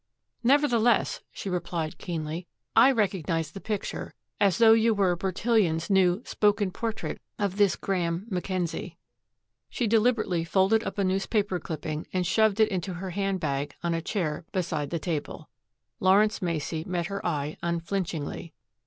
"Nevertheless," 0.43 1.21
she 1.31 1.47
replied 1.47 1.99
keenly, 1.99 2.47
"I 2.75 2.91
recognize 2.91 3.51
the 3.51 3.61
picture 3.61 4.15
as 4.39 4.57
though 4.57 4.73
you 4.73 4.95
were 4.95 5.15
Bertillon's 5.15 5.91
new 5.91 6.23
'spoken 6.25 6.71
portrait' 6.71 7.21
of 7.37 7.57
this 7.57 7.75
Graeme 7.75 8.25
Mackenzie." 8.27 8.97
She 9.69 9.85
deliberately 9.85 10.43
folded 10.43 10.83
up 10.85 10.97
a 10.97 11.03
newspaper 11.03 11.59
clipping 11.59 12.07
and 12.11 12.25
shoved 12.25 12.59
it 12.59 12.69
into 12.69 12.95
her 12.95 13.11
hand 13.11 13.39
bag 13.41 13.75
on 13.83 13.93
a 13.93 14.01
chair 14.01 14.43
beside 14.51 14.89
the 14.89 14.97
table. 14.97 15.51
Lawrence 15.99 16.41
Macey 16.41 16.83
met 16.83 17.05
her 17.05 17.23
eye 17.23 17.55
unflinchingly. 17.61 18.55